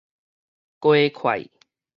[0.79, 1.47] 雞塊